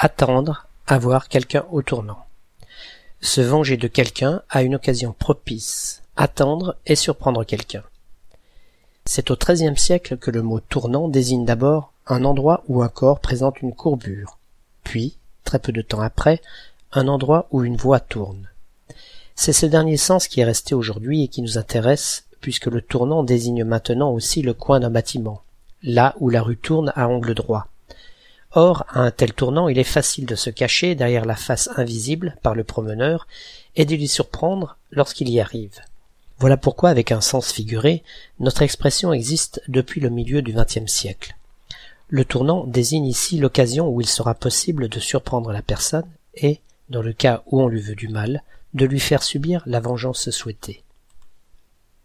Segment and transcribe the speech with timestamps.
[0.00, 2.24] Attendre, avoir quelqu'un au tournant.
[3.20, 7.82] Se venger de quelqu'un à une occasion propice, attendre et surprendre quelqu'un.
[9.06, 13.18] C'est au XIIIe siècle que le mot tournant désigne d'abord un endroit où un corps
[13.18, 14.38] présente une courbure,
[14.84, 16.40] puis, très peu de temps après,
[16.92, 18.48] un endroit où une voie tourne.
[19.34, 23.24] C'est ce dernier sens qui est resté aujourd'hui et qui nous intéresse, puisque le tournant
[23.24, 25.42] désigne maintenant aussi le coin d'un bâtiment,
[25.82, 27.66] là où la rue tourne à angle droit.
[28.52, 32.36] Or, à un tel tournant, il est facile de se cacher derrière la face invisible
[32.42, 33.26] par le promeneur
[33.76, 35.80] et de l'y surprendre lorsqu'il y arrive.
[36.38, 38.02] Voilà pourquoi, avec un sens figuré,
[38.40, 41.34] notre expression existe depuis le milieu du XXe siècle.
[42.08, 47.02] Le tournant désigne ici l'occasion où il sera possible de surprendre la personne et, dans
[47.02, 48.42] le cas où on lui veut du mal,
[48.72, 50.82] de lui faire subir la vengeance souhaitée.